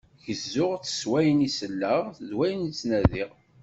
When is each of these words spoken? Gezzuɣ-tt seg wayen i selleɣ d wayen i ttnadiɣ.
Gezzuɣ-tt 0.25 0.91
seg 0.99 1.07
wayen 1.11 1.45
i 1.47 1.49
selleɣ 1.57 2.03
d 2.27 2.29
wayen 2.37 2.69
i 2.69 2.71
ttnadiɣ. 2.73 3.29